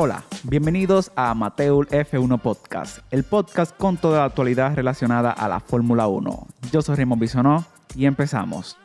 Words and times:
Hola, 0.00 0.22
bienvenidos 0.44 1.10
a 1.16 1.34
Mateul 1.34 1.88
F1 1.88 2.40
Podcast, 2.40 3.00
el 3.10 3.24
podcast 3.24 3.76
con 3.76 3.96
toda 3.96 4.18
la 4.20 4.26
actualidad 4.26 4.76
relacionada 4.76 5.32
a 5.32 5.48
la 5.48 5.58
Fórmula 5.58 6.06
1. 6.06 6.46
Yo 6.70 6.82
soy 6.82 6.94
Raymond 6.94 7.20
Bisonó 7.20 7.64
y 7.96 8.06
empezamos. 8.06 8.78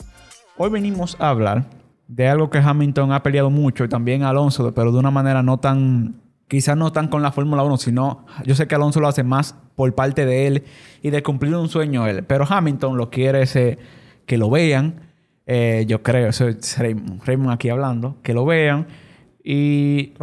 Hoy 0.58 0.72
venimos 0.72 1.16
a 1.20 1.30
hablar 1.30 1.66
de 2.08 2.28
algo 2.28 2.50
que 2.50 2.58
Hamilton 2.58 3.12
ha 3.12 3.22
peleado 3.22 3.52
mucho 3.52 3.84
y 3.84 3.90
también 3.90 4.24
Alonso, 4.24 4.74
pero 4.74 4.92
de 4.92 4.98
una 4.98 5.12
manera 5.12 5.44
no 5.44 5.60
tan, 5.60 6.16
quizás 6.48 6.76
no 6.76 6.92
tan 6.92 7.10
con 7.10 7.22
la 7.22 7.32
Fórmula 7.32 7.62
1, 7.62 7.78
sino 7.78 8.26
yo 8.44 8.56
sé 8.56 8.68
que 8.68 8.74
Alonso 8.74 9.00
lo 9.00 9.08
hace 9.08 9.22
más 9.22 9.54
por 9.76 9.94
parte 9.94 10.26
de 10.26 10.48
él 10.48 10.64
y 11.04 11.12
de 11.12 11.22
cumplir 11.22 11.54
un 11.54 11.70
sueño 11.70 12.08
él, 12.08 12.24
pero 12.24 12.48
Hamilton 12.50 12.98
lo 12.98 13.12
quiere 13.12 13.44
ese, 13.44 13.78
que 14.26 14.40
lo 14.40 14.50
vean, 14.50 15.12
eh, 15.46 15.86
yo 15.88 16.02
creo, 16.02 16.32
soy 16.32 16.58
Raymond 17.24 17.52
aquí 17.52 17.70
hablando, 17.70 18.18
que 18.24 18.34
lo 18.34 18.46
vean 18.46 18.88
y 19.44 20.14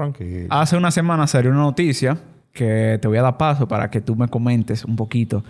hace 0.49 0.77
una 0.77 0.91
semana 0.91 1.27
salió 1.27 1.51
una 1.51 1.61
noticia 1.61 2.19
que 2.53 2.99
te 3.01 3.09
voy 3.09 3.19
a 3.19 3.23
dar 3.23 3.37
paso 3.37 3.69
para 3.69 3.91
que 3.91 4.01
tú 4.01 4.17
me 4.17 4.29
comentes 4.29 4.85
un 4.85 4.97
poquito. 4.97 5.45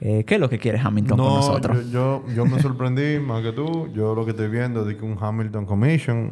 Eh, 0.00 0.24
¿Qué 0.24 0.34
es 0.34 0.40
lo 0.40 0.48
que 0.48 0.58
quiere 0.58 0.78
Hamilton 0.78 1.18
con 1.18 1.26
nosotros? 1.26 1.90
Yo, 1.90 2.24
yo, 2.34 2.44
me 2.46 2.60
sorprendí 2.60 3.18
más 3.20 3.42
que 3.42 3.52
tú. 3.52 3.88
Yo 3.94 4.14
lo 4.14 4.24
que 4.24 4.30
estoy 4.30 4.48
viendo 4.48 4.88
es 4.88 4.96
que 4.96 5.04
un 5.04 5.16
Hamilton 5.20 5.66
Commission. 5.66 6.30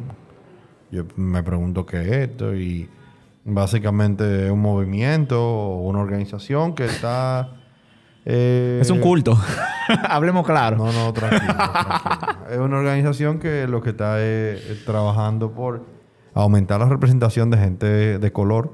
Yo 0.91 1.03
me 1.15 1.41
pregunto 1.43 1.85
qué 1.85 2.01
es 2.01 2.11
esto 2.29 2.55
y 2.55 2.89
básicamente 3.43 4.45
es 4.45 4.51
un 4.51 4.61
movimiento 4.61 5.41
o 5.41 5.81
una 5.87 5.99
organización 5.99 6.73
que 6.73 6.85
está... 6.85 7.49
Eh, 8.27 8.79
es 8.81 8.89
un 8.89 9.01
culto. 9.01 9.37
Hablemos 10.09 10.47
claro. 10.47 10.77
No, 10.77 10.91
no, 10.91 11.13
tranquilo, 11.13 11.53
tranquilo. 11.53 12.49
Es 12.49 12.57
una 12.57 12.77
organización 12.77 13.37
que 13.37 13.67
lo 13.67 13.83
que 13.83 13.91
está 13.91 14.19
es 14.19 14.83
trabajando 14.83 15.51
por 15.51 15.85
aumentar 16.35 16.79
la 16.79 16.89
representación 16.89 17.49
de 17.49 17.57
gente 17.57 18.19
de 18.19 18.31
color 18.31 18.73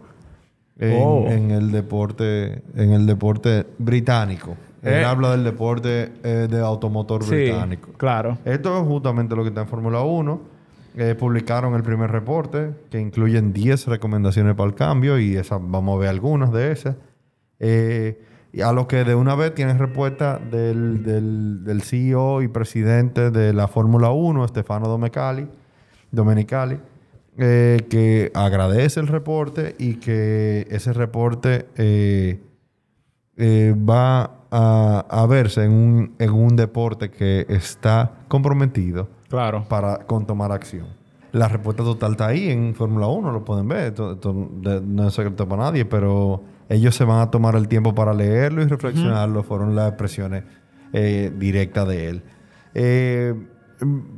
en, 0.79 0.97
oh. 0.99 1.27
el 1.27 1.71
deporte 1.71 2.63
en 2.75 2.91
el 2.91 3.05
deporte 3.05 3.67
británico. 3.77 4.57
Él 4.81 4.93
eh. 4.93 5.05
habla 5.05 5.31
del 5.31 5.43
deporte 5.43 6.11
eh, 6.23 6.47
de 6.49 6.59
automotor 6.59 7.25
británico. 7.25 7.91
Claro. 7.97 8.39
Esto 8.45 8.79
es 8.79 8.87
justamente 8.87 9.35
lo 9.35 9.43
que 9.43 9.49
está 9.49 9.61
en 9.61 9.67
Fórmula 9.67 10.01
1. 10.01 10.41
Eh, 10.97 11.15
publicaron 11.17 11.75
el 11.75 11.83
primer 11.83 12.11
reporte 12.11 12.71
que 12.89 12.99
incluyen 12.99 13.53
10 13.53 13.87
recomendaciones 13.87 14.55
para 14.55 14.67
el 14.67 14.75
cambio 14.75 15.19
y 15.19 15.37
esas, 15.37 15.61
vamos 15.61 15.95
a 15.95 15.99
ver 15.99 16.09
algunas 16.09 16.51
de 16.51 16.71
esas. 16.71 16.95
y 18.51 18.61
a 18.61 18.73
lo 18.73 18.87
que 18.87 19.03
de 19.03 19.13
una 19.13 19.35
vez 19.35 19.53
tienes 19.53 19.77
respuesta 19.77 20.39
del, 20.39 21.03
del, 21.03 21.63
del 21.63 21.81
CEO 21.83 22.41
y 22.41 22.47
presidente 22.47 23.29
de 23.29 23.53
la 23.53 23.67
Fórmula 23.67 24.09
1, 24.09 24.47
Stefano 24.47 24.87
Domenicali, 24.87 25.47
Domenicali 26.11 26.79
eh, 27.37 27.87
que 27.89 28.29
agradece 28.33 28.99
el 28.99 29.07
reporte 29.07 29.73
y 29.79 29.95
que 29.95 30.67
ese 30.69 30.91
reporte 30.91 31.65
eh, 31.77 32.41
eh, 33.37 33.73
va 33.73 34.31
a, 34.51 35.25
verse 35.29 35.63
en 35.63 35.71
un, 35.71 36.15
en 36.19 36.29
un 36.31 36.57
deporte 36.57 37.09
que 37.09 37.45
está 37.47 38.11
comprometido 38.27 39.07
claro. 39.29 39.63
para 39.69 39.99
con 39.99 40.27
tomar 40.27 40.51
acción. 40.51 40.87
La 41.31 41.47
respuesta 41.47 41.83
total 41.83 42.11
está 42.11 42.27
ahí 42.27 42.49
en 42.49 42.75
Fórmula 42.75 43.07
1, 43.07 43.31
lo 43.31 43.45
pueden 43.45 43.69
ver. 43.69 43.93
no 43.97 45.07
es 45.07 45.13
secreto 45.13 45.47
para 45.47 45.63
nadie, 45.63 45.85
pero 45.85 46.43
ellos 46.67 46.93
se 46.93 47.05
van 47.05 47.21
a 47.21 47.31
tomar 47.31 47.55
el 47.55 47.69
tiempo 47.69 47.95
para 47.95 48.13
leerlo 48.13 48.61
y 48.61 48.65
reflexionarlo. 48.65 49.41
Fueron 49.43 49.73
las 49.73 49.87
expresiones 49.87 50.43
directas 50.91 51.87
de 51.87 52.09
él. 52.09 52.23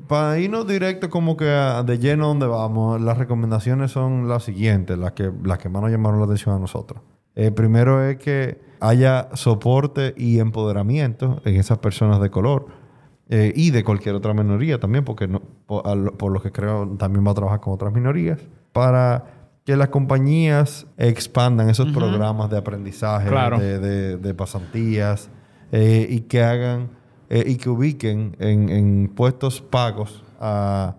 Para 0.07 0.39
irnos 0.39 0.67
directo 0.67 1.09
como 1.09 1.37
que 1.37 1.45
de 1.45 1.97
lleno 1.97 2.27
donde 2.27 2.47
vamos, 2.47 2.99
las 2.99 3.17
recomendaciones 3.17 3.91
son 3.91 4.27
las 4.27 4.43
siguientes, 4.43 4.97
las 4.97 5.13
que, 5.13 5.31
las 5.43 5.57
que 5.57 5.69
más 5.69 5.81
nos 5.81 5.91
llamaron 5.91 6.19
la 6.19 6.25
atención 6.25 6.55
a 6.55 6.59
nosotros. 6.59 7.01
Eh, 7.35 7.51
primero 7.51 8.03
es 8.03 8.17
que 8.17 8.61
haya 8.79 9.29
soporte 9.33 10.13
y 10.17 10.39
empoderamiento 10.39 11.41
en 11.45 11.55
esas 11.55 11.79
personas 11.79 12.19
de 12.19 12.29
color 12.29 12.67
eh, 13.29 13.53
y 13.55 13.71
de 13.71 13.83
cualquier 13.83 14.15
otra 14.15 14.33
minoría 14.33 14.79
también, 14.79 15.05
porque 15.05 15.29
por, 15.65 16.31
lo 16.31 16.41
que 16.41 16.51
creo 16.51 16.87
también 16.97 17.25
va 17.25 17.31
a 17.31 17.33
trabajar 17.35 17.61
con 17.61 17.73
otras 17.73 17.93
minorías, 17.93 18.39
para 18.73 19.25
que 19.65 19.77
las 19.77 19.87
compañías 19.87 20.85
expandan 20.97 21.69
esos 21.69 21.91
programas 21.93 22.49
de 22.49 22.57
aprendizaje, 22.57 23.29
de, 23.29 24.33
pasantías 24.33 25.29
eh, 25.71 26.05
y 26.09 26.21
que 26.21 26.43
hagan 26.43 26.89
eh, 27.29 27.43
y 27.45 27.55
que 27.55 27.69
ubiquen 27.69 28.35
en, 28.39 29.11
puestos 29.15 29.61
pagos 29.61 30.23
a, 30.39 30.95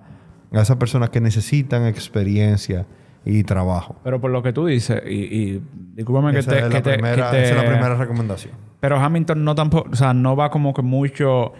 esas 0.53 0.77
personas 0.77 1.11
que 1.11 1.21
necesitan 1.21 1.87
experiencia 1.87 2.87
y 3.25 3.43
trabajo. 3.43 3.97
Pero 4.05 4.21
por 4.21 4.31
lo 4.31 4.43
que 4.43 4.53
tú 4.53 4.67
dices, 4.67 5.03
y, 5.07 5.13
y 5.15 5.63
discúlpame 5.95 6.33
que, 6.33 6.43
te, 6.43 6.59
es 6.59 6.65
que, 6.67 6.81
te, 6.81 6.95
Esa 6.95 7.37
es 7.39 7.57
la 7.57 7.67
primera 7.67 7.95
recomendación. 7.97 8.55
Pero 8.81 8.99
Hamilton 8.99 9.45
no 9.45 9.55
tampoco, 9.55 9.91
o 9.91 9.97
sea, 9.97 10.15
no 10.15 10.37
va 10.37 10.51
como 10.51 10.75
que 10.75 10.83
mucho 10.83 11.53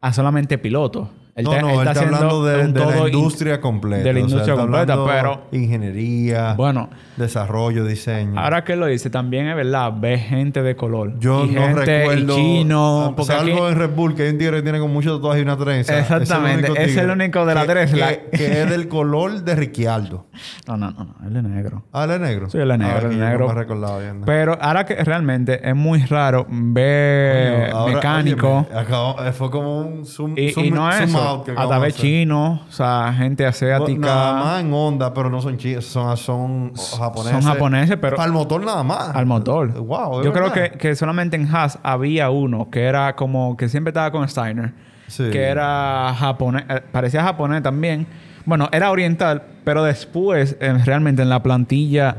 a 0.00 0.12
solamente 0.12 0.58
pilotos 0.58 1.08
no, 1.42 1.60
no, 1.60 1.82
él 1.82 1.88
está, 1.88 2.00
hablando 2.00 2.44
de, 2.44 2.68
la 2.68 3.08
industria 3.08 3.60
completa. 3.60 4.04
De 4.04 4.12
la 4.12 4.20
industria 4.20 4.54
completa, 4.54 4.98
pero... 5.04 5.42
Ingeniería, 5.52 6.54
bueno, 6.54 6.90
desarrollo, 7.16 7.84
diseño. 7.84 8.38
Ahora 8.38 8.64
que 8.64 8.76
lo 8.76 8.86
dice, 8.86 9.10
también 9.10 9.48
es 9.48 9.56
verdad, 9.56 9.92
ve 9.96 10.18
gente 10.18 10.62
de 10.62 10.76
color. 10.76 11.18
Yo 11.18 11.44
y 11.44 11.50
no 11.50 11.62
gente, 11.62 11.84
recuerdo... 11.84 12.38
Y 12.38 12.40
chino... 12.40 13.14
Porque 13.16 13.32
salvo 13.32 13.68
en 13.68 13.76
Red 13.76 13.90
Bull, 13.90 14.14
que 14.14 14.22
hay 14.24 14.30
un 14.30 14.38
tigre 14.38 14.56
que 14.58 14.62
tiene 14.62 14.80
con 14.80 14.92
mucho 14.92 15.16
tatuaje 15.16 15.40
y 15.40 15.42
una 15.42 15.56
trenza. 15.56 15.98
Exactamente. 15.98 16.72
Es 16.76 16.96
el 16.96 17.10
único, 17.10 17.44
de 17.46 17.54
la 17.54 17.66
trenza. 17.66 17.96
Que, 18.32 18.62
es 18.62 18.70
del 18.70 18.88
color 18.88 19.42
de 19.42 19.54
Ricciardo. 19.54 20.26
No, 20.66 20.76
no, 20.76 20.90
no. 20.90 21.14
Él 21.26 21.36
es 21.36 21.42
negro. 21.42 21.84
Ah, 21.92 22.04
él 22.04 22.10
es 22.12 22.20
negro. 22.20 22.50
Sí, 22.50 22.58
él 22.58 22.70
es 22.70 22.78
negro. 22.78 23.08
Ah, 23.08 23.12
él 23.12 23.18
negro. 23.18 23.54
No 23.54 24.24
pero 24.24 24.58
ahora 24.60 24.84
que 24.84 24.96
realmente 25.04 25.68
es 25.68 25.74
muy 25.74 26.02
raro 26.04 26.46
ver 26.48 27.72
mecánico... 27.86 28.66
Eh, 28.70 29.32
fue 29.32 29.50
como 29.50 29.80
un 29.80 30.04
zoom, 30.04 30.34
y, 30.36 30.50
zoom, 30.50 30.66
y 30.66 30.70
no 30.70 30.90
es 30.90 31.00
eso. 31.00 31.27
A 31.56 31.78
vez 31.78 31.94
chinos, 31.96 32.60
o 32.68 32.72
sea, 32.72 33.14
gente 33.16 33.46
asiática. 33.46 34.00
Nada 34.00 34.44
más 34.44 34.60
en 34.60 34.72
onda, 34.72 35.12
pero 35.12 35.30
no 35.30 35.40
son 35.40 35.56
chinos, 35.56 35.84
son, 35.84 36.16
son 36.16 36.72
japoneses. 36.74 37.42
Son 37.44 37.52
japoneses, 37.52 37.96
pero. 38.00 38.20
Al 38.20 38.32
motor 38.32 38.64
nada 38.64 38.82
más. 38.82 39.14
Al 39.14 39.26
motor. 39.26 39.72
Wow. 39.72 40.22
Yo 40.22 40.32
creo 40.32 40.52
que, 40.52 40.70
que, 40.72 40.94
solamente 40.94 41.36
en 41.36 41.54
Haas 41.54 41.78
había 41.82 42.30
uno 42.30 42.70
que 42.70 42.84
era 42.84 43.16
como 43.16 43.56
que 43.56 43.68
siempre 43.68 43.90
estaba 43.90 44.10
con 44.10 44.28
Steiner. 44.28 44.72
Sí. 45.08 45.30
Que 45.30 45.42
era 45.42 46.14
japonés, 46.16 46.64
eh, 46.68 46.80
parecía 46.92 47.22
japonés 47.22 47.62
también. 47.62 48.06
Bueno, 48.48 48.70
era 48.72 48.90
oriental, 48.90 49.42
pero 49.62 49.84
después, 49.84 50.56
realmente 50.58 51.20
en 51.20 51.28
la 51.28 51.42
plantilla, 51.42 52.16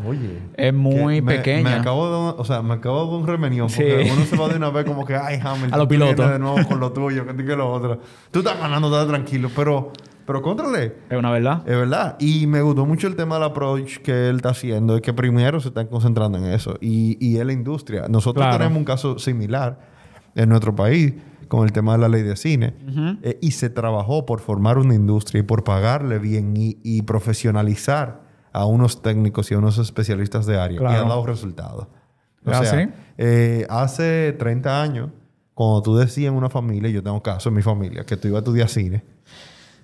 es 0.55 0.71
muy 0.71 1.23
pequeña. 1.23 1.63
Me 1.63 1.75
acabo 1.77 2.33
de, 2.33 2.39
o 2.39 2.45
sea, 2.45 2.61
me 2.61 2.75
acabo 2.75 3.09
de 3.09 3.17
un 3.23 3.27
remenión 3.27 3.67
porque 3.67 4.11
uno 4.13 4.25
se 4.25 4.37
va 4.37 4.47
de 4.47 4.57
una 4.57 4.69
vez 4.69 4.85
como 4.85 5.03
que, 5.03 5.15
ay, 5.15 5.39
Hamilton, 5.43 5.73
a 5.73 5.77
los 5.77 5.87
pilotos. 5.87 6.29
de 6.29 6.37
nuevo 6.37 6.67
con 6.67 6.79
lo 6.79 6.91
tuyo, 6.91 7.25
que 7.25 7.35
que 7.43 7.55
lo 7.55 7.71
otro. 7.71 7.99
Tú 8.29 8.39
estás 8.39 8.59
ganando, 8.59 8.89
estás 8.89 9.07
tranquilo, 9.07 9.49
pero, 9.55 9.91
pero 10.27 10.43
contrale. 10.43 10.97
Es 11.09 11.17
una 11.17 11.31
verdad. 11.31 11.63
Es 11.65 11.75
verdad. 11.75 12.15
Y 12.19 12.45
me 12.45 12.61
gustó 12.61 12.85
mucho 12.85 13.07
el 13.07 13.15
tema 13.15 13.37
del 13.37 13.45
approach 13.45 13.97
que 13.97 14.29
él 14.29 14.35
está 14.35 14.49
haciendo, 14.49 14.97
es 14.97 15.01
que 15.01 15.13
primero 15.13 15.59
se 15.59 15.69
están 15.69 15.87
concentrando 15.87 16.37
en 16.37 16.45
eso. 16.45 16.77
Y, 16.79 17.17
y 17.19 17.39
es 17.39 17.45
la 17.47 17.53
industria. 17.53 18.05
Nosotros 18.07 18.47
tenemos 18.51 18.77
un 18.77 18.85
caso 18.85 19.17
similar 19.17 19.79
en 20.35 20.47
nuestro 20.47 20.75
país 20.75 21.15
con 21.49 21.65
el 21.65 21.73
tema 21.73 21.93
de 21.93 21.97
la 21.97 22.07
ley 22.07 22.21
de 22.21 22.37
cine. 22.37 22.73
Eh, 23.23 23.37
y 23.41 23.51
se 23.51 23.69
trabajó 23.69 24.25
por 24.25 24.39
formar 24.39 24.77
una 24.77 24.95
industria 24.95 25.39
y 25.39 25.43
por 25.43 25.65
pagarle 25.65 26.19
bien 26.19 26.53
y, 26.55 27.01
profesionalizar 27.01 28.21
a 28.53 28.65
unos 28.65 29.01
técnicos 29.01 29.51
y 29.51 29.55
a 29.55 29.57
unos 29.57 29.77
especialistas 29.79 30.45
de 30.45 30.57
área. 30.57 30.81
Y 30.81 30.85
ha 30.85 31.01
dado 31.01 31.25
resultados. 31.25 31.87
O 32.45 32.51
¿Ah, 32.51 32.63
sea, 32.63 32.89
eh, 33.17 33.65
hace 33.69 34.33
30 34.39 34.81
años, 34.81 35.09
cuando 35.53 35.81
tú 35.81 35.97
decías 35.97 36.31
en 36.31 36.37
una 36.37 36.49
familia, 36.49 36.89
yo 36.89 37.03
tengo 37.03 37.21
caso 37.21 37.49
en 37.49 37.55
mi 37.55 37.61
familia, 37.61 38.05
que 38.05 38.15
tú 38.15 38.29
ibas 38.29 38.37
a 38.37 38.39
estudiar 38.39 38.69
cine. 38.69 39.03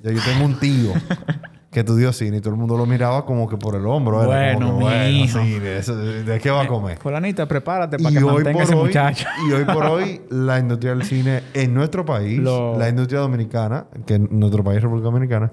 Yo, 0.02 0.12
yo 0.12 0.22
tengo 0.24 0.46
un 0.46 0.58
tío 0.60 0.94
que 1.76 1.82
estudió 1.82 2.14
cine 2.14 2.38
y 2.38 2.40
todo 2.40 2.54
el 2.54 2.58
mundo 2.58 2.78
lo 2.78 2.86
miraba 2.86 3.26
como 3.26 3.50
que 3.50 3.58
por 3.58 3.76
el 3.76 3.86
hombro. 3.86 4.24
Bueno, 4.24 4.80
mi 4.80 5.28
¿de 5.28 6.40
qué 6.42 6.50
va 6.50 6.62
a 6.62 6.68
comer? 6.68 6.98
Fulanita, 7.00 7.46
prepárate 7.46 7.98
para 8.00 8.16
que 8.16 8.22
mantenga 8.22 8.64
ese 8.64 8.76
muchacho. 8.78 9.28
y 9.46 9.52
hoy 9.52 9.66
por 9.66 9.84
hoy, 9.84 10.22
la 10.30 10.58
industria 10.58 10.96
del 10.96 11.04
cine 11.04 11.44
en 11.54 11.74
nuestro 11.74 12.06
país, 12.06 12.40
la 12.40 12.88
industria 12.88 13.20
dominicana, 13.20 13.88
que 14.06 14.14
en 14.14 14.30
nuestro 14.32 14.64
país, 14.64 14.82
República 14.82 15.08
Dominicana, 15.08 15.52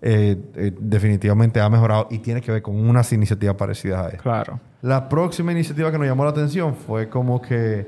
eh, 0.00 0.36
eh, 0.56 0.72
definitivamente 0.80 1.60
ha 1.60 1.70
mejorado 1.70 2.08
y 2.10 2.18
tiene 2.18 2.40
que 2.40 2.50
ver 2.50 2.60
con 2.60 2.74
unas 2.74 3.12
iniciativas 3.12 3.54
parecidas 3.54 4.00
a 4.00 4.08
esta. 4.08 4.22
Claro. 4.24 4.58
La 4.80 5.08
próxima 5.08 5.52
iniciativa 5.52 5.92
que 5.92 5.98
nos 5.98 6.08
llamó 6.08 6.24
la 6.24 6.30
atención 6.30 6.74
fue 6.74 7.08
como 7.08 7.40
que 7.40 7.86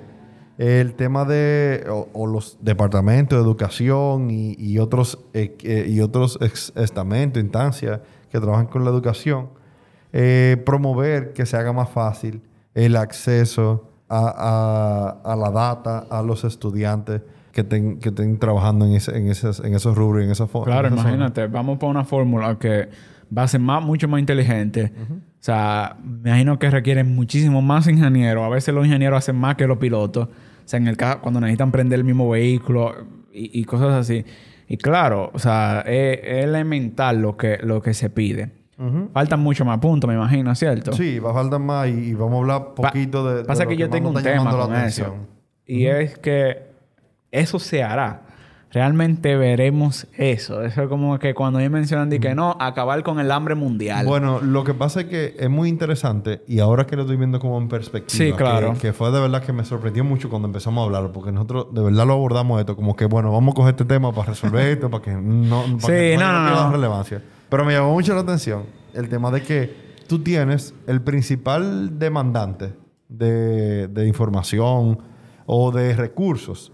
el 0.59 0.95
tema 0.95 1.25
de 1.25 1.85
o, 1.89 2.27
los 2.27 2.59
departamentos 2.61 3.39
de 3.39 3.45
educación 3.45 4.29
y, 4.31 4.79
otros 4.79 5.19
eh, 5.33 5.57
eh, 5.63 5.87
y 5.89 6.01
otros 6.01 6.39
estamentos, 6.77 7.43
instancias 7.43 8.01
que 8.31 8.39
trabajan 8.41 8.67
con 8.67 8.85
la 8.85 8.91
educación, 8.91 9.49
eh, 10.13 10.63
promover 10.65 11.33
que 11.33 11.47
se 11.47 11.57
haga 11.57 11.73
más 11.73 11.91
fácil 11.91 12.43
el 12.75 12.97
acceso 12.97 13.91
a, 14.09 15.37
la 15.39 15.51
data 15.51 16.07
a 16.09 16.23
los 16.23 16.45
estudiantes 16.45 17.23
que, 17.51 17.61
estén 17.61 18.39
trabajando 18.39 18.85
en, 18.85 18.93
en, 18.93 19.29
esos, 19.29 19.61
en 19.61 19.75
esos 19.75 19.97
rubros 19.97 20.23
y 20.23 20.27
en 20.27 20.33
esa 20.33 20.47
forma. 20.47 20.73
Claro, 20.73 20.89
imagínate, 20.89 21.47
vamos 21.47 21.79
por 21.79 21.91
una 21.91 22.05
fórmula 22.05 22.59
que 22.59 22.89
va 23.37 23.45
a 23.45 23.49
ser 23.49 23.61
más, 23.61 23.83
mucho 23.85 24.09
más 24.09 24.21
inteligente. 24.21 24.93
Sea, 25.45 25.97
me 26.03 26.31
imagino 26.31 26.59
que 26.59 26.71
requieren 26.71 27.15
muchísimo 27.15 27.61
más 27.63 27.87
ingenieros. 27.87 28.45
A 28.45 28.49
veces 28.49 28.75
los 28.75 28.87
ingenieros 28.87 29.19
hacen 29.19 29.37
más 29.37 29.57
que 29.57 29.67
los 29.67 29.79
pilotos. 29.79 30.29
O 30.29 30.67
sea, 30.69 30.79
en 30.79 30.89
el 30.89 30.97
caso, 30.97 31.21
cuando 31.21 31.41
necesitan 31.41 31.71
prender 31.71 31.99
el 31.99 32.05
mismo 32.05 32.29
vehículo 32.31 32.95
y, 33.33 33.61
y 33.61 33.65
cosas 33.65 33.93
así. 33.93 34.25
Y 34.69 34.79
claro, 34.79 35.31
o 35.35 35.39
sea, 35.39 35.85
es, 35.87 36.19
es 36.23 36.45
elemental 36.45 37.21
lo 37.21 37.37
que, 37.37 37.59
lo 37.63 37.83
que 37.83 37.93
se 37.93 38.09
pide. 38.09 38.51
Ujú. 38.79 39.11
Faltan 39.13 39.41
mucho 39.41 39.65
más 39.67 39.79
puntos, 39.79 40.09
me 40.09 40.15
imagino, 40.15 40.55
¿cierto? 40.55 40.93
Sí, 40.95 41.19
va 41.19 41.31
a 41.31 41.35
faltar 41.35 41.61
más 41.61 41.87
y, 41.89 41.91
y 41.93 42.15
vamos 42.15 42.35
a 42.35 42.39
hablar 42.39 42.75
Pa- 42.75 42.89
poquito 42.91 43.29
de, 43.29 43.37
de 43.37 43.45
Pasa 43.45 43.65
lo 43.65 43.69
que 43.71 43.77
yo 43.77 43.91
tengo 43.91 44.09
un 44.09 44.23
tema 44.23 44.51
con 44.51 44.75
eso. 44.75 45.15
Y 45.67 45.87
es 45.87 46.19
que 46.19 46.63
eso 47.31 47.59
se 47.59 47.83
hará. 47.83 48.23
Realmente 48.75 49.37
veremos 49.37 50.09
eso. 50.15 50.63
Eso 50.65 50.83
es 50.83 50.89
como 50.89 51.17
que 51.21 51.33
cuando 51.33 51.61
ellos 51.61 51.71
mencionan 51.71 52.11
de 52.11 52.19
que 52.19 52.35
no, 52.35 52.57
acabar 52.59 53.05
con 53.05 53.21
el 53.21 53.31
hambre 53.31 53.55
mundial. 53.55 54.05
Bueno, 54.05 54.41
lo 54.41 54.65
que 54.65 54.75
pasa 54.75 55.03
es 55.03 55.07
que 55.07 55.37
es 55.39 55.49
muy 55.49 55.69
interesante 55.69 56.43
y 56.49 56.59
ahora 56.59 56.85
que 56.85 56.97
lo 56.97 57.03
estoy 57.03 57.17
viendo 57.17 57.39
como 57.39 57.57
en 57.59 57.69
perspectiva, 57.69 58.25
Sí, 58.25 58.33
claro. 58.33 58.73
que, 58.73 58.81
que 58.81 58.93
fue 58.93 59.13
de 59.13 59.21
verdad 59.21 59.45
que 59.45 59.53
me 59.53 59.65
sorprendió 59.65 60.03
mucho 60.03 60.29
cuando 60.29 60.49
empezamos 60.49 60.83
a 60.83 60.87
hablarlo, 60.87 61.13
porque 61.13 61.31
nosotros 61.31 61.69
de 61.73 61.83
verdad 61.83 62.05
lo 62.05 62.15
abordamos 62.15 62.59
esto 62.59 62.75
como 62.75 62.97
que, 62.97 63.05
bueno, 63.05 63.31
vamos 63.31 63.53
a 63.53 63.55
coger 63.55 63.75
este 63.75 63.85
tema 63.85 64.13
para 64.13 64.31
resolver 64.31 64.67
esto, 64.67 64.91
para 64.91 65.05
que 65.05 65.13
no, 65.13 65.63
para 65.63 65.79
Sí, 65.81 65.87
que 65.93 66.17
no, 66.19 66.51
no. 66.67 66.73
relevancia. 66.73 67.23
Pero 67.49 67.65
me 67.65 67.75
llamó 67.75 67.93
mucho 67.93 68.13
la 68.13 68.23
atención 68.23 68.65
el 68.93 69.09
tema 69.09 69.31
de 69.31 69.43
que 69.45 69.73
tú 70.09 70.19
tienes 70.19 70.75
el 70.89 71.01
principal 71.01 71.97
demandante 71.97 72.75
de, 73.09 73.87
de 73.87 74.09
información 74.09 74.99
o 75.47 75.71
de 75.71 75.95
recursos 75.95 76.73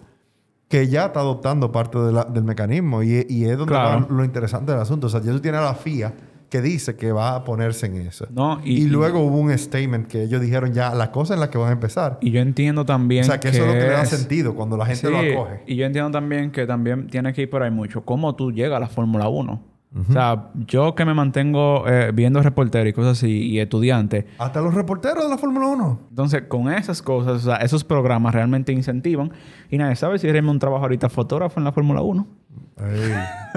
que 0.71 0.87
ya 0.89 1.07
está 1.07 1.21
adoptando 1.21 1.71
parte 1.73 1.99
de 1.99 2.13
la- 2.13 2.25
del 2.25 2.45
mecanismo 2.45 3.03
y, 3.03 3.27
y 3.29 3.45
es 3.45 3.59
donde 3.59 3.73
Claro. 3.75 4.07
va 4.09 4.15
lo 4.17 4.25
interesante 4.25 4.71
del 4.73 4.81
asunto. 4.81 5.09
O 5.09 5.11
sea, 5.11 5.21
ya 5.21 5.33
tú 5.33 5.41
tienes 5.41 5.61
a 5.61 5.65
la 5.65 5.75
FIA 5.75 6.15
que 6.49 6.61
dice 6.63 6.95
que 6.97 7.11
va 7.13 7.35
a 7.35 7.45
ponerse 7.45 7.87
en 7.87 7.97
eso. 7.97 8.27
No, 8.31 8.61
y, 8.65 8.83
y- 8.85 8.87
luego 8.87 9.19
hubo 9.21 9.39
un 9.39 9.57
statement 9.59 10.07
que 10.07 10.23
ellos 10.23 10.41
dijeron 10.41 10.73
ya 10.73 10.95
la 10.95 11.11
cosa 11.11 11.35
en 11.35 11.41
la 11.41 11.51
que 11.51 11.59
van 11.59 11.71
a 11.71 11.73
empezar. 11.73 12.19
y 12.21 12.31
yo 12.31 12.41
entiendo 12.41 12.85
también 12.87 13.23
o 13.25 13.27
sea, 13.27 13.41
que, 13.41 13.49
eso 13.49 13.63
es 13.63 13.67
lo 13.67 13.73
que 13.75 13.81
le 13.81 13.91
da 13.91 14.05
sentido 14.07 14.55
cuando 14.55 14.77
la 14.77 14.87
gente 14.87 15.09
Sí, 15.09 15.13
lo 15.13 15.19
acoge. 15.19 15.63
Y 15.67 15.75
yo 15.77 15.87
entiendo 15.87 16.11
también 16.13 16.51
que 16.53 16.67
también 16.67 17.09
tiene 17.09 17.33
que 17.33 17.43
ir 17.43 17.51
por 17.51 17.63
ahí 17.65 17.71
mucho. 17.73 18.05
¿Cómo 18.05 18.35
tú 18.37 18.53
llegas 18.53 18.77
a 18.77 18.81
la 18.81 18.89
Fórmula 18.89 19.29
1? 19.29 19.61
O 19.93 20.13
sea, 20.13 20.51
yo 20.69 20.95
que 20.95 21.05
me 21.05 21.15
mantengo 21.15 21.83
eh, 21.89 22.13
viendo 22.15 22.41
reporteros 22.41 22.87
y 22.89 22.93
cosas 22.93 23.19
así, 23.19 23.29
y 23.49 23.59
estudiantes, 23.59 24.25
Hasta 24.39 24.61
los 24.61 24.73
reporteros 24.73 25.25
de 25.25 25.31
la 25.31 25.37
Fórmula 25.37 25.67
1. 25.67 26.01
Entonces, 26.11 26.43
con 26.49 26.73
esas 26.73 27.03
cosas, 27.03 27.33
o 27.35 27.39
sea, 27.41 27.57
esos 27.57 27.83
programas 27.83 28.33
realmente 28.33 28.71
incentivan. 28.73 29.33
Y 29.69 29.79
nadie 29.79 29.97
sabe 29.97 30.19
si 30.21 30.29
eres 30.29 30.45
un 30.45 30.61
trabajo 30.61 30.85
ahorita 30.85 31.09
fotógrafo 31.09 31.59
en 31.59 31.65
la 31.65 31.73
Fórmula 31.73 32.03
1. 32.03 32.27
Ey, 32.79 33.13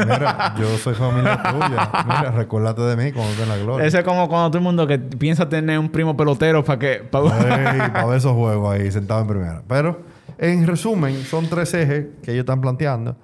mira, 0.05 0.55
yo 0.59 0.67
soy 0.79 0.95
familia 0.95 1.41
tuya. 1.43 1.89
Mira, 2.05 2.31
recuérdate 2.31 2.81
de 2.81 2.95
mí 2.97 3.11
cuando 3.11 3.31
esté 3.31 3.43
en 3.43 3.49
la 3.49 3.57
gloria. 3.57 3.85
Ese 3.87 3.99
es 3.99 4.03
como 4.03 4.27
cuando 4.27 4.49
todo 4.49 4.57
el 4.57 4.63
mundo 4.63 4.87
que 4.87 4.97
piensa 4.99 5.47
tener 5.47 5.77
un 5.77 5.89
primo 5.89 6.17
pelotero 6.17 6.63
para 6.63 6.79
que... 6.79 6.95
pa- 7.09 7.23
para 7.23 8.05
ver 8.07 8.17
esos 8.17 8.33
juegos 8.33 8.73
ahí 8.73 8.91
sentado 8.91 9.21
en 9.21 9.27
primera. 9.27 9.61
Pero, 9.67 10.01
en 10.39 10.65
resumen, 10.65 11.15
son 11.25 11.47
tres 11.47 11.73
ejes 11.75 12.07
que 12.23 12.31
ellos 12.31 12.41
están 12.41 12.59
planteando. 12.59 13.15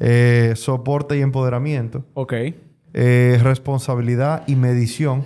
Eh, 0.00 0.52
soporte 0.56 1.16
y 1.18 1.22
empoderamiento. 1.22 2.04
ok. 2.14 2.32
eh, 2.94 3.38
responsabilidad 3.42 4.44
y 4.46 4.56
medición. 4.56 5.24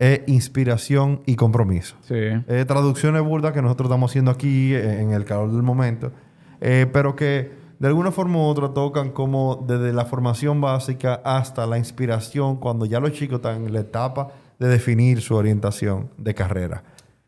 eh, 0.00 0.22
inspiración 0.28 1.22
y 1.26 1.34
compromiso. 1.34 1.96
Sí. 2.02 2.14
Eh, 2.14 2.64
traducciones 2.68 3.20
burdas 3.22 3.52
que 3.52 3.60
nosotros 3.62 3.86
estamos 3.88 4.10
haciendo 4.12 4.30
aquí 4.30 4.72
eh, 4.74 5.00
en 5.02 5.10
el 5.12 5.24
calor 5.24 5.50
del 5.50 5.62
momento. 5.62 6.12
eh, 6.60 6.86
pero 6.92 7.16
que 7.16 7.50
de 7.80 7.88
alguna 7.88 8.10
forma 8.12 8.38
u 8.38 8.42
otra 8.42 8.68
tocan 8.74 9.10
como 9.10 9.64
desde 9.68 9.92
la 9.92 10.04
formación 10.04 10.60
básica 10.60 11.20
hasta 11.24 11.66
la 11.66 11.78
inspiración 11.78 12.56
cuando 12.56 12.86
ya 12.86 12.98
los 13.00 13.12
chicos 13.12 13.36
están 13.36 13.64
en 13.66 13.72
la 13.72 13.80
etapa 13.80 14.28
de 14.58 14.66
definir 14.68 15.20
su 15.20 15.34
orientación 15.36 16.10
de 16.16 16.34
carrera. 16.34 16.82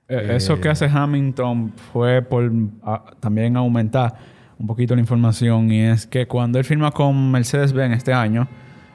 Eh, 0.08 0.34
Eso 0.36 0.60
que 0.60 0.68
hace 0.68 0.86
Hamilton 0.86 1.72
fue 1.92 2.20
por 2.22 2.50
ah, 2.82 3.04
también 3.20 3.56
aumentar 3.56 4.14
un 4.60 4.66
poquito 4.66 4.94
la 4.94 5.00
información. 5.00 5.72
Y 5.72 5.80
es 5.80 6.06
que 6.06 6.26
cuando 6.26 6.58
él 6.58 6.64
firma 6.64 6.90
con 6.92 7.30
Mercedes-Benz 7.32 7.96
este 7.96 8.12
año, 8.12 8.46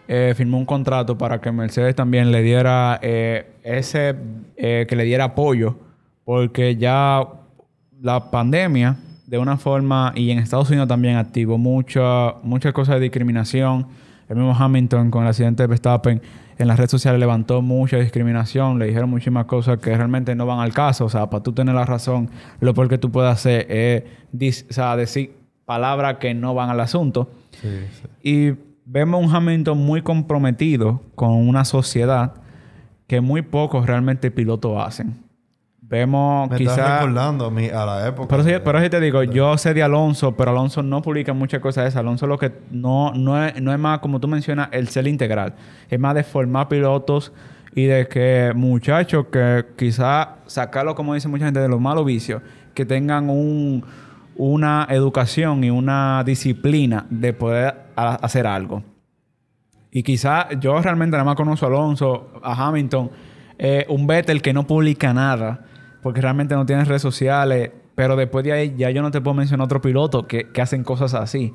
eh, 0.08 0.34
firmó 0.38 0.60
un 0.60 0.66
contrato 0.66 1.18
para 1.18 1.42
que 1.42 1.52
Mercedes 1.52 1.96
también 1.96 2.32
le 2.32 2.44
diera 2.44 3.00
eh, 3.02 3.48
ese... 3.64 4.16
eh, 4.56 4.86
que 4.88 4.96
le 4.96 5.04
diera 5.04 5.26
apoyo. 5.26 5.76
Porque 6.24 6.76
ya 6.76 7.28
la 8.02 8.32
pandemia, 8.32 8.96
de 9.26 9.38
una 9.40 9.58
forma, 9.58 10.14
y 10.16 10.30
en 10.30 10.38
Estados 10.38 10.70
Unidos 10.70 10.88
también 10.88 11.18
activó 11.18 11.58
mucha- 11.58 12.36
muchas 12.44 12.72
cosas 12.72 12.96
de 12.96 13.02
discriminación. 13.02 13.88
El 14.30 14.38
mismo 14.38 14.56
Hamilton 14.58 15.12
con 15.12 15.24
el 15.24 15.30
accidente 15.30 15.64
de 15.64 15.68
Verstappen 15.68 16.22
en 16.58 16.68
las 16.68 16.78
redes 16.78 16.92
sociales 16.92 17.20
levantó 17.20 17.62
mucha 17.62 17.98
discriminación, 17.98 18.80
le 18.80 18.86
dijeron 18.88 19.10
muchísimas 19.10 19.46
cosas 19.46 19.78
que 19.80 19.96
realmente 19.96 20.34
no 20.36 20.46
van 20.46 20.60
al 20.60 20.74
caso. 20.74 21.06
O 21.06 21.10
sea, 21.10 21.30
para 21.30 21.44
tú 21.44 21.54
tener 21.54 21.76
la 21.76 21.86
razón, 21.86 22.30
lo 22.60 22.74
peor 22.74 22.88
que 22.88 22.98
tú 22.98 23.12
puedes 23.12 23.32
hacer 23.32 23.68
es 23.70 24.66
o 24.70 24.74
sea, 24.74 24.96
decir 24.96 25.45
palabras 25.66 26.18
que 26.20 26.34
no 26.34 26.54
van 26.54 26.70
al 26.70 26.80
asunto. 26.80 27.30
Y 28.24 28.52
vemos 28.86 29.24
un 29.24 29.34
Hamilton 29.36 29.78
muy 29.78 30.02
comprometido 30.02 31.02
con 31.16 31.32
una 31.32 31.66
sociedad 31.66 32.34
que 33.08 33.22
muy 33.22 33.42
pocos 33.42 33.86
realmente 33.86 34.32
pilotos 34.32 34.78
hacen. 34.84 35.24
Vemos 35.88 36.50
Me 36.50 36.56
estás 36.58 36.76
quizás... 36.76 37.00
recordando 37.02 37.46
a, 37.46 37.52
mí, 37.52 37.68
a 37.68 37.86
la 37.86 38.08
época. 38.08 38.28
Pero 38.28 38.44
sí, 38.44 38.50
de- 38.52 38.60
pero 38.60 38.82
sí 38.82 38.90
te 38.90 39.00
digo, 39.00 39.22
yo 39.22 39.56
sé 39.58 39.74
de 39.76 39.84
Alonso, 39.84 40.36
pero 40.36 40.50
Alonso 40.50 40.82
no 40.82 41.02
publica 41.04 41.32
muchas 41.34 41.60
cosas 41.62 41.84
de 41.84 41.90
eso. 41.90 42.00
Alonso 42.00 42.26
lo 42.26 42.40
que 42.40 42.52
no, 42.72 43.14
no, 43.14 43.46
es, 43.46 43.62
no 43.62 43.72
es 43.72 43.78
más, 43.78 44.00
como 44.00 44.20
tú 44.20 44.28
mencionas, 44.28 44.70
el 44.72 44.88
ser 44.88 45.06
integral. 45.08 45.54
Es 45.88 46.00
más 46.00 46.16
de 46.16 46.24
formar 46.24 46.68
pilotos 46.70 47.32
y 47.76 47.84
de 47.86 48.08
que 48.08 48.52
muchachos 48.56 49.28
que 49.32 49.64
quizá 49.78 50.38
sacarlo, 50.48 50.96
como 50.96 51.14
dice 51.14 51.28
mucha 51.28 51.46
gente, 51.46 51.60
de 51.60 51.70
los 51.70 51.80
malos 51.80 52.04
vicios, 52.06 52.42
que 52.74 52.84
tengan 52.86 53.30
un, 53.30 53.84
una 54.36 54.88
educación 54.90 55.64
y 55.64 55.70
una 55.70 56.24
disciplina 56.26 57.06
de 57.10 57.34
poder 57.34 57.76
hacer 57.96 58.48
algo. 58.48 58.84
Y 59.92 60.04
quizá 60.04 60.50
yo 60.60 60.82
realmente 60.82 61.14
nada 61.14 61.24
más 61.24 61.36
conozco 61.36 61.66
a 61.66 61.70
Alonso, 61.70 62.34
a 62.44 62.68
Hamilton, 62.68 63.12
eh, 63.58 63.86
un 63.88 64.06
Vettel 64.08 64.42
que 64.42 64.54
no 64.54 64.68
publica 64.68 65.14
nada, 65.14 65.66
porque 66.04 66.20
realmente 66.20 66.54
no 66.54 66.66
tiene 66.66 66.84
redes 66.84 67.02
sociales, 67.02 67.72
pero 67.96 68.18
después 68.18 68.44
de 68.44 68.52
ahí 68.52 68.76
ya 68.78 68.90
yo 68.92 69.02
no 69.02 69.12
te 69.12 69.22
puedo 69.22 69.36
mencionar 69.36 69.66
otro 69.66 69.80
piloto 69.80 70.28
que, 70.28 70.52
que 70.52 70.62
hacen 70.62 70.84
cosas 70.84 71.14
así. 71.14 71.54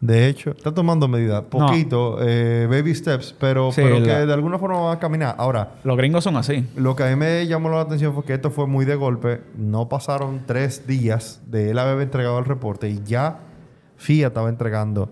De 0.00 0.28
hecho, 0.28 0.50
está 0.50 0.72
tomando 0.74 1.08
medidas. 1.08 1.42
Poquito, 1.44 2.18
eh, 2.20 2.66
baby 2.70 2.94
steps, 2.94 3.34
pero, 3.40 3.72
Sí, 3.72 3.80
pero 3.82 4.02
que 4.02 4.10
de 4.26 4.32
alguna 4.32 4.58
forma 4.58 4.80
va 4.80 4.92
a 4.92 4.98
caminar. 4.98 5.34
Ahora, 5.38 5.76
Los 5.84 5.96
gringos 5.96 6.22
son 6.24 6.36
así. 6.36 6.66
Lo 6.76 6.94
que 6.94 7.04
a 7.04 7.06
mí 7.08 7.16
me 7.16 7.46
llamó 7.46 7.70
la 7.70 7.80
atención 7.80 8.12
fue 8.14 8.24
que 8.24 8.34
esto 8.34 8.50
fue 8.50 8.66
muy 8.66 8.84
de 8.84 8.94
golpe. 8.94 9.40
No 9.56 9.88
pasaron 9.88 10.42
tres 10.46 10.86
días 10.86 11.40
de 11.46 11.70
él 11.70 11.78
haber 11.78 12.00
entregado 12.02 12.38
el 12.38 12.44
reporte 12.44 12.88
y 12.88 13.02
ya 13.04 13.40
FIA 13.96 14.28
estaba 14.28 14.50
entregando 14.50 15.10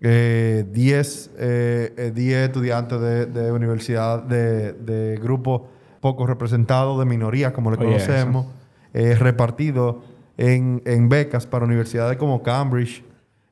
eh, 0.00 0.66
10 0.70 1.30
eh, 1.38 1.94
eh, 1.96 2.12
10 2.14 2.46
estudiantes 2.48 3.00
de, 3.00 3.26
de 3.26 3.52
universidad, 3.52 4.22
de, 4.22 4.72
de 4.72 5.16
grupos 5.16 5.62
poco 6.00 6.26
representados, 6.26 6.98
de 6.98 7.04
minorías, 7.04 7.52
como 7.52 7.70
le 7.70 7.78
conocemos, 7.78 8.46
eh, 8.92 9.16
repartidos 9.18 9.96
en, 10.36 10.82
en 10.84 11.08
becas 11.08 11.46
para 11.46 11.64
universidades 11.64 12.16
como 12.18 12.42
Cambridge, 12.42 13.02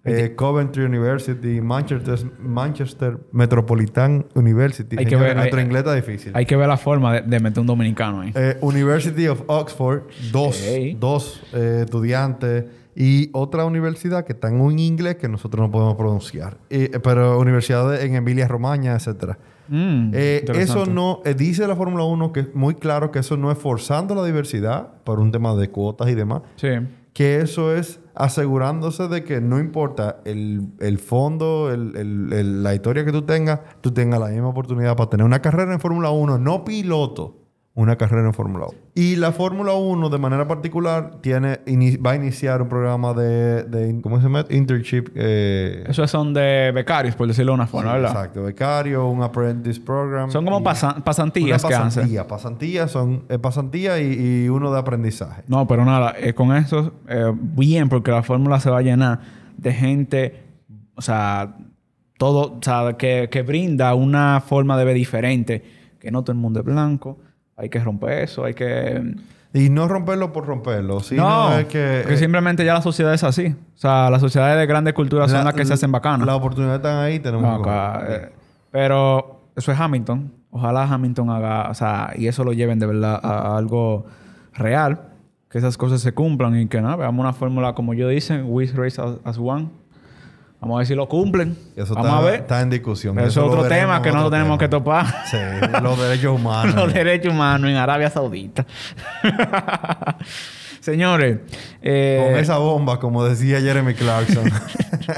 eh, 0.05 0.35
Coventry 0.37 0.85
University, 0.85 1.61
Manchester, 1.61 2.19
Manchester 2.39 3.19
Metropolitan 3.33 4.27
University. 4.35 4.97
Hay 4.99 5.05
que 5.05 5.11
Señores, 5.11 5.29
ver- 5.31 5.37
nuestro 5.37 5.59
hay- 5.59 5.65
inglés 5.65 5.81
está 5.81 5.95
difícil. 5.95 6.33
Hay 6.35 6.47
que 6.47 6.57
ver 6.57 6.69
la 6.69 6.77
forma 6.77 7.15
de, 7.15 7.23
de 7.23 7.41
meter 7.41 7.61
un 7.61 7.67
dominicano 7.67 8.21
ahí. 8.21 8.33
Eh, 8.35 8.59
University 8.61 9.27
of 9.29 9.43
Oxford, 9.47 10.03
dos, 10.33 10.63
dos 10.99 11.43
eh, 11.55 11.81
estudiantes 11.85 12.65
y 12.97 13.31
otra 13.33 13.65
universidad 13.65 14.25
que 14.25 14.35
está 14.35 14.49
en 14.49 14.61
un 14.61 14.79
inglés 14.79 15.17
que 15.17 15.29
nosotros 15.29 15.67
no 15.67 15.71
podemos 15.73 15.95
pronunciar. 15.97 16.59
Eh, 16.71 16.99
pero 17.03 17.39
universidades 17.41 18.05
en 18.05 18.15
Emilia 18.15 18.47
Romagna, 18.47 18.95
etcétera. 18.95 19.39
Mm, 19.67 20.13
eso 20.15 20.85
no, 20.85 21.23
dice 21.39 21.67
la 21.67 21.75
Fórmula 21.75 22.05
1 22.05 22.33
que 22.35 22.41
es 22.41 22.55
muy 22.55 22.75
claro 22.75 23.11
que 23.11 23.21
eso 23.21 23.39
no 23.39 23.51
es 23.51 23.57
forzando 23.57 24.15
la 24.15 24.23
diversidad 24.25 24.89
por 25.05 25.19
un 25.21 25.33
tema 25.33 25.55
de 25.57 25.71
cuotas 25.71 26.11
y 26.11 26.15
demás, 26.15 26.43
Sí. 26.57 26.69
que 27.15 27.39
eso 27.41 27.75
es 27.75 27.99
asegurándose 28.15 29.09
de 29.09 29.25
que 29.25 29.41
no 29.41 29.59
importa 29.59 30.21
el, 30.25 30.69
el 30.81 30.99
fondo, 30.99 31.73
el- 31.73 31.97
el- 31.97 32.63
la 32.63 32.75
historia 32.75 33.05
que 33.05 33.13
tú 33.13 33.23
tengas, 33.23 33.61
tú 33.81 33.93
tengas 33.93 34.21
la 34.21 34.29
misma 34.29 34.49
oportunidad 34.49 34.97
para 34.97 35.11
tener 35.11 35.27
una 35.27 35.41
carrera 35.43 35.73
en 35.73 35.81
Fórmula 35.81 36.11
1, 36.11 36.39
no 36.39 36.65
piloto, 36.65 37.44
una 37.77 37.97
carrera 37.97 38.25
en 38.27 38.33
Fórmula 38.33 38.67
1. 38.69 38.79
Y 38.95 39.17
la 39.17 39.33
Fórmula 39.33 39.73
1 39.75 40.09
de 40.09 40.19
manera 40.19 40.47
particular 40.47 41.17
tiene, 41.23 41.59
va 42.07 42.13
a 42.13 42.15
iniciar 42.17 42.63
un 42.63 42.69
programa 42.69 43.13
de, 43.15 43.65
de 43.65 44.01
¿cómo 44.01 44.19
se 44.19 44.23
llama? 44.23 44.45
Internship. 44.49 45.07
eh, 45.17 45.83
Esos 45.89 46.09
son 46.09 46.33
de 46.33 46.71
becarios, 46.73 47.17
por 47.17 47.27
decirlo 47.27 47.51
de 47.51 47.57
una 47.57 47.67
forma, 47.67 47.95
¿verdad? 47.95 48.13
Exacto, 48.13 48.45
becario, 48.45 49.09
un 49.09 49.25
apprentice 49.25 49.81
program. 49.81 50.31
Son 50.31 50.45
como 50.45 50.63
pasan- 50.63 51.03
pasantías 51.03 51.65
que 51.65 51.75
hacen. 51.75 51.87
pasantía. 51.87 52.29
Pasantía 52.29 52.87
son 52.87 53.25
eh, 53.29 53.39
pasantía 53.41 53.99
y, 54.01 54.45
y 54.45 54.49
uno 54.49 54.73
de 54.73 54.79
aprendizaje. 54.79 55.43
No, 55.49 55.67
pero 55.67 55.85
nada, 55.85 56.15
eh, 56.17 56.33
con 56.33 56.55
eso, 56.55 56.93
eh, 57.09 57.33
bien, 57.35 57.89
porque 57.89 58.13
la 58.13 58.23
fórmula 58.23 58.61
se 58.61 58.71
va 58.71 58.79
a 58.79 58.83
llenar 58.83 59.19
de 59.57 59.73
gente, 59.73 60.43
o 60.95 61.03
sea, 61.03 61.57
todo, 62.19 62.53
o 62.53 62.61
sea, 62.63 62.97
que, 62.97 63.29
que 63.33 63.43
brinda 63.43 63.93
una 63.97 64.41
forma 64.47 64.79
de 64.79 64.85
ver 64.85 64.95
diferente, 64.95 65.65
que 65.99 66.13
no 66.13 66.23
todo 66.23 66.31
el 66.31 66.39
mundo 66.39 66.61
es 66.61 66.67
blanco, 66.67 67.19
Hay 67.57 67.69
que 67.69 67.79
romper 67.79 68.21
eso, 68.25 68.45
hay 68.45 68.55
que... 68.55 69.15
Y 69.53 69.71
no 69.71 69.87
romperlo 69.87 70.33
por 70.33 70.47
romperlo, 70.47 70.99
sino 70.99 71.23
no, 71.23 71.59
es 71.59 71.67
que... 71.67 72.01
porque 72.03 72.15
eh, 72.15 72.19
simplemente 72.19 72.65
ya 72.65 72.75
la 72.75 72.83
sociedad 72.83 73.15
es 73.15 73.23
así. 73.23 73.55
O 73.75 73.77
sea, 73.79 74.11
las 74.11 74.21
sociedades 74.21 74.59
de 74.59 74.67
grandes 74.67 74.95
culturas 74.95 75.31
son 75.31 75.39
la- 75.41 75.45
las 75.45 75.55
que 75.55 75.65
se 75.65 75.75
hacen 75.75 75.93
bacanas. 75.93 76.27
Las 76.27 76.35
oportunidades 76.37 76.79
están 76.79 76.97
ahí, 77.05 77.21
tenemos 77.21 77.43
No, 77.43 77.63
que 77.63 77.71
acá, 77.71 77.93
cogerlas. 78.01 78.21
eh, 78.23 78.33
pero 78.73 79.41
eso 79.55 79.71
es 79.71 79.79
Hamilton. 79.79 80.33
Ojalá 80.51 80.83
Hamilton 80.85 81.31
haga, 81.31 81.71
o 81.71 81.75
sea, 81.75 82.13
y 82.17 82.27
eso 82.27 82.43
lo 82.43 82.53
lleven 82.53 82.81
de 82.81 82.87
verdad 82.87 83.21
a, 83.23 83.53
a 83.53 83.57
algo 83.57 84.07
real, 84.55 85.01
que 85.49 85.59
esas 85.59 85.77
cosas 85.77 86.01
se 86.01 86.13
cumplan 86.13 86.59
y 86.61 86.67
que 86.67 86.81
nada, 86.81 86.97
veamos 86.97 87.21
una 87.23 87.33
fórmula 87.33 87.75
como 87.75 87.95
yo 87.95 88.09
dicen, 88.09 88.47
we 88.49 88.67
race 88.75 89.01
as, 89.01 89.19
as 89.25 89.39
one. 89.39 89.69
Vamos 90.65 90.77
a 90.77 90.79
ver 90.79 90.87
si 90.87 90.95
lo 90.95 91.07
cumplen. 91.07 91.59
Eso 91.77 91.95
Vamos 91.95 92.11
está, 92.11 92.19
a 92.19 92.23
ver. 92.23 92.41
está 92.41 92.61
en 92.63 92.71
discusión. 92.71 93.15
Pero 93.15 93.29
eso 93.29 93.45
es 93.45 93.53
otro 93.53 93.69
tema 93.69 94.01
que 94.01 94.09
otro 94.09 94.21
nosotros 94.21 94.39
tenemos 94.41 94.59
que 94.59 94.69
topar. 94.69 95.07
Sí, 95.31 95.37
los 95.83 96.01
derechos 96.01 96.35
humanos. 96.41 96.75
Los 96.75 96.95
derechos 96.95 97.35
humanos 97.35 97.69
en 97.69 97.77
Arabia 97.77 98.09
Saudita. 98.09 98.65
Señores, 100.81 101.41
eh, 101.83 102.29
Con 102.31 102.41
esa 102.41 102.57
bomba, 102.57 102.99
como 102.99 103.25
decía 103.27 103.61
Jeremy 103.61 103.93
Clarkson. 103.93 104.51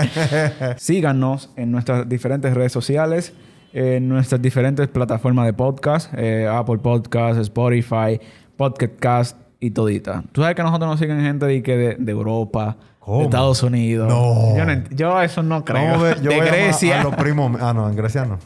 Síganos 0.79 1.51
en 1.57 1.71
nuestras 1.71 2.09
diferentes 2.09 2.53
redes 2.53 2.73
sociales, 2.73 3.33
en 3.73 4.09
nuestras 4.09 4.43
diferentes 4.43 4.89
plataformas 4.89 5.47
de 5.47 5.53
podcast, 5.53 6.13
eh, 6.17 6.49
Apple 6.51 6.79
Podcast, 6.79 7.39
Spotify, 7.41 8.21
Podcast 8.57 9.37
y 9.61 9.71
todita. 9.71 10.23
Tú 10.33 10.43
sabes 10.43 10.57
que 10.57 10.63
nosotros 10.63 10.91
nos 10.91 11.01
siguen 11.01 11.21
gente 11.21 11.47
de, 11.47 11.63
que 11.63 11.77
de, 11.77 11.97
de 11.99 12.13
Europa, 12.13 12.77
¿Cómo? 13.01 13.19
de 13.19 13.25
Estados 13.25 13.63
Unidos. 13.63 14.09
No. 14.09 14.57
Yo, 14.57 14.65
no 14.65 14.83
yo 14.91 15.23
eso 15.23 15.43
no 15.43 15.65
creo. 15.65 16.15
Yo 16.21 16.31
de 16.31 16.41
a 16.41 16.45
Grecia. 16.45 17.01
A, 17.01 17.05
los 17.05 17.15
primos. 17.15 17.61
Ah, 17.61 17.73
no, 17.73 17.89
en 17.89 17.97
Grecia 17.97 18.25
no. 18.25 18.39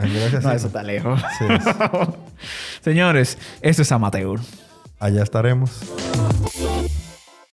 En 0.00 0.12
Grecia 0.12 0.40
sí. 0.40 0.46
No, 0.46 0.52
eso 0.52 0.66
está 0.66 0.82
lejos. 0.82 1.20
Sí, 1.38 1.44
sí. 1.60 1.70
Señores, 2.80 3.38
esto 3.60 3.82
es 3.82 3.92
Amateur. 3.92 4.40
Allá 4.98 5.22
estaremos. 5.22 5.80